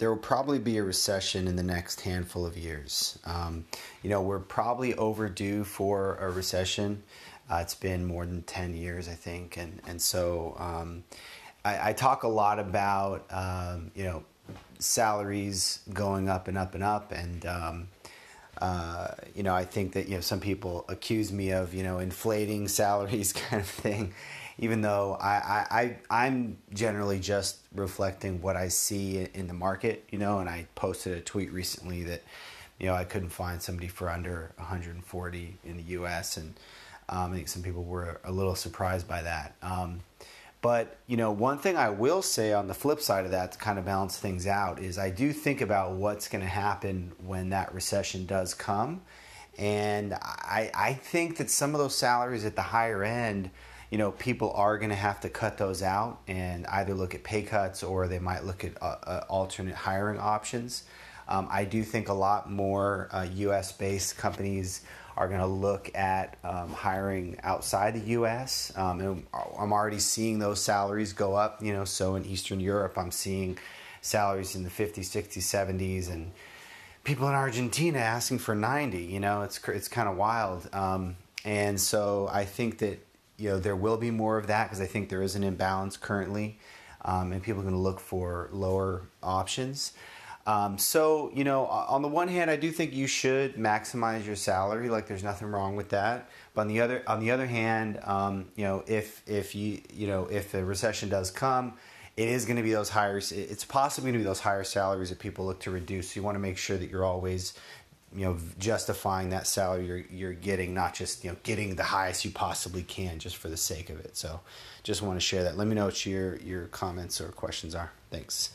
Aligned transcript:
there 0.00 0.08
will 0.08 0.16
probably 0.16 0.58
be 0.58 0.78
a 0.78 0.82
recession 0.82 1.46
in 1.46 1.56
the 1.56 1.62
next 1.62 2.00
handful 2.00 2.46
of 2.46 2.56
years. 2.56 3.18
Um, 3.26 3.66
you 4.02 4.08
know, 4.08 4.22
we're 4.22 4.38
probably 4.38 4.94
overdue 4.94 5.62
for 5.62 6.16
a 6.16 6.30
recession. 6.30 7.02
Uh, 7.50 7.58
it's 7.60 7.74
been 7.74 8.06
more 8.06 8.24
than 8.24 8.40
10 8.44 8.74
years, 8.74 9.10
I 9.10 9.12
think. 9.12 9.58
And, 9.58 9.78
and 9.86 10.00
so 10.00 10.56
um, 10.58 11.04
I, 11.66 11.90
I, 11.90 11.92
talk 11.92 12.22
a 12.22 12.28
lot 12.28 12.58
about, 12.58 13.26
um, 13.30 13.90
you 13.94 14.04
know, 14.04 14.24
salaries 14.78 15.80
going 15.92 16.30
up 16.30 16.48
and 16.48 16.56
up 16.56 16.74
and 16.74 16.82
up. 16.82 17.12
And, 17.12 17.44
um, 17.44 17.88
uh, 18.56 19.08
you 19.34 19.42
know, 19.42 19.54
I 19.54 19.66
think 19.66 19.92
that, 19.92 20.08
you 20.08 20.14
know, 20.14 20.22
some 20.22 20.40
people 20.40 20.86
accuse 20.88 21.30
me 21.30 21.50
of, 21.50 21.74
you 21.74 21.82
know, 21.82 21.98
inflating 21.98 22.68
salaries 22.80 23.34
kind 23.34 23.60
of 23.60 23.68
thing 23.68 24.14
even 24.60 24.82
though 24.82 25.16
I, 25.18 25.96
I, 26.10 26.24
I'm 26.26 26.58
generally 26.74 27.18
just 27.18 27.60
reflecting 27.74 28.42
what 28.42 28.56
I 28.56 28.68
see 28.68 29.26
in 29.32 29.46
the 29.46 29.54
market, 29.54 30.04
you 30.10 30.18
know, 30.18 30.40
and 30.40 30.50
I 30.50 30.66
posted 30.74 31.16
a 31.16 31.20
tweet 31.22 31.50
recently 31.50 32.02
that, 32.04 32.22
you 32.78 32.86
know, 32.86 32.94
I 32.94 33.04
couldn't 33.04 33.30
find 33.30 33.60
somebody 33.62 33.88
for 33.88 34.10
under 34.10 34.52
140 34.56 35.56
in 35.64 35.76
the 35.78 35.82
U.S. 35.94 36.36
and 36.36 36.54
um, 37.08 37.32
I 37.32 37.36
think 37.36 37.48
some 37.48 37.62
people 37.62 37.84
were 37.84 38.20
a 38.22 38.30
little 38.30 38.54
surprised 38.54 39.08
by 39.08 39.22
that. 39.22 39.54
Um, 39.62 40.00
but 40.60 40.98
you 41.06 41.16
know, 41.16 41.32
one 41.32 41.56
thing 41.56 41.78
I 41.78 41.88
will 41.88 42.20
say 42.20 42.52
on 42.52 42.68
the 42.68 42.74
flip 42.74 43.00
side 43.00 43.24
of 43.24 43.30
that 43.30 43.52
to 43.52 43.58
kind 43.58 43.78
of 43.78 43.86
balance 43.86 44.18
things 44.18 44.46
out 44.46 44.78
is 44.78 44.98
I 44.98 45.08
do 45.08 45.32
think 45.32 45.62
about 45.62 45.92
what's 45.92 46.28
going 46.28 46.44
to 46.44 46.50
happen 46.50 47.12
when 47.24 47.48
that 47.48 47.74
recession 47.74 48.26
does 48.26 48.52
come, 48.52 49.00
and 49.56 50.12
I, 50.12 50.70
I 50.74 50.92
think 50.92 51.38
that 51.38 51.48
some 51.48 51.74
of 51.74 51.80
those 51.80 51.96
salaries 51.96 52.44
at 52.44 52.56
the 52.56 52.62
higher 52.62 53.02
end 53.02 53.50
you 53.90 53.98
know, 53.98 54.12
people 54.12 54.52
are 54.54 54.78
going 54.78 54.90
to 54.90 54.96
have 54.96 55.20
to 55.20 55.28
cut 55.28 55.58
those 55.58 55.82
out 55.82 56.20
and 56.28 56.66
either 56.68 56.94
look 56.94 57.14
at 57.14 57.24
pay 57.24 57.42
cuts 57.42 57.82
or 57.82 58.06
they 58.06 58.20
might 58.20 58.44
look 58.44 58.64
at 58.64 58.80
uh, 58.80 58.96
uh, 59.02 59.24
alternate 59.28 59.74
hiring 59.74 60.18
options. 60.18 60.84
Um, 61.28 61.48
I 61.50 61.64
do 61.64 61.82
think 61.82 62.08
a 62.08 62.14
lot 62.14 62.50
more 62.50 63.08
uh, 63.10 63.26
US 63.32 63.72
based 63.72 64.16
companies 64.16 64.82
are 65.16 65.26
going 65.28 65.40
to 65.40 65.46
look 65.46 65.90
at 65.94 66.38
um, 66.44 66.72
hiring 66.72 67.38
outside 67.42 67.94
the 67.94 68.10
US. 68.10 68.72
Um, 68.76 69.00
and 69.00 69.26
I'm 69.58 69.72
already 69.72 69.98
seeing 69.98 70.38
those 70.38 70.62
salaries 70.62 71.12
go 71.12 71.34
up, 71.34 71.62
you 71.62 71.72
know, 71.72 71.84
so 71.84 72.14
in 72.14 72.24
Eastern 72.24 72.60
Europe, 72.60 72.96
I'm 72.96 73.10
seeing 73.10 73.58
salaries 74.02 74.54
in 74.54 74.62
the 74.62 74.70
50s, 74.70 75.10
60s, 75.10 75.38
70s, 75.38 76.10
and 76.10 76.30
people 77.02 77.28
in 77.28 77.34
Argentina 77.34 77.98
asking 77.98 78.38
for 78.38 78.54
90, 78.54 79.02
you 79.02 79.20
know, 79.20 79.42
it's, 79.42 79.60
it's 79.68 79.88
kind 79.88 80.08
of 80.08 80.16
wild. 80.16 80.68
Um, 80.72 81.16
and 81.44 81.80
so 81.80 82.28
I 82.32 82.44
think 82.44 82.78
that 82.78 83.04
you 83.40 83.48
know 83.48 83.58
there 83.58 83.76
will 83.76 83.96
be 83.96 84.10
more 84.10 84.36
of 84.36 84.46
that 84.48 84.64
because 84.64 84.80
I 84.80 84.86
think 84.86 85.08
there 85.08 85.22
is 85.22 85.34
an 85.34 85.42
imbalance 85.42 85.96
currently, 85.96 86.58
um, 87.04 87.32
and 87.32 87.42
people 87.42 87.60
are 87.60 87.64
going 87.64 87.74
to 87.74 87.80
look 87.80 87.98
for 87.98 88.48
lower 88.52 89.08
options. 89.22 89.92
Um, 90.46 90.78
so 90.78 91.30
you 91.34 91.44
know, 91.44 91.66
on 91.66 92.02
the 92.02 92.08
one 92.08 92.28
hand, 92.28 92.50
I 92.50 92.56
do 92.56 92.70
think 92.70 92.92
you 92.92 93.06
should 93.06 93.56
maximize 93.56 94.26
your 94.26 94.36
salary. 94.36 94.88
Like, 94.88 95.06
there's 95.06 95.22
nothing 95.22 95.48
wrong 95.48 95.76
with 95.76 95.90
that. 95.90 96.28
But 96.54 96.62
on 96.62 96.68
the 96.68 96.80
other, 96.80 97.02
on 97.06 97.20
the 97.20 97.30
other 97.30 97.46
hand, 97.46 97.98
um, 98.04 98.48
you 98.56 98.64
know, 98.64 98.84
if 98.86 99.22
if 99.26 99.54
you 99.54 99.80
you 99.92 100.06
know 100.06 100.26
if 100.26 100.54
a 100.54 100.64
recession 100.64 101.08
does 101.08 101.30
come, 101.30 101.74
it 102.16 102.28
is 102.28 102.44
going 102.44 102.56
to 102.56 102.62
be 102.62 102.72
those 102.72 102.88
higher. 102.88 103.18
It's 103.18 103.64
possibly 103.64 104.10
going 104.10 104.20
to 104.20 104.24
be 104.24 104.28
those 104.28 104.40
higher 104.40 104.64
salaries 104.64 105.10
that 105.10 105.18
people 105.18 105.46
look 105.46 105.60
to 105.60 105.70
reduce. 105.70 106.10
So 106.10 106.20
you 106.20 106.24
want 106.24 106.34
to 106.34 106.40
make 106.40 106.58
sure 106.58 106.76
that 106.76 106.90
you're 106.90 107.04
always 107.04 107.54
you 108.14 108.24
know 108.24 108.36
justifying 108.58 109.30
that 109.30 109.46
salary 109.46 109.86
you're, 109.86 110.04
you're 110.10 110.32
getting 110.32 110.74
not 110.74 110.94
just 110.94 111.24
you 111.24 111.30
know 111.30 111.36
getting 111.42 111.76
the 111.76 111.84
highest 111.84 112.24
you 112.24 112.30
possibly 112.30 112.82
can 112.82 113.18
just 113.18 113.36
for 113.36 113.48
the 113.48 113.56
sake 113.56 113.90
of 113.90 114.00
it. 114.00 114.16
So 114.16 114.40
just 114.82 115.02
want 115.02 115.16
to 115.16 115.24
share 115.24 115.44
that. 115.44 115.56
Let 115.56 115.66
me 115.66 115.74
know 115.74 115.86
what 115.86 116.06
your 116.06 116.36
your 116.36 116.66
comments 116.66 117.20
or 117.20 117.28
questions 117.28 117.74
are. 117.74 117.92
Thanks 118.10 118.50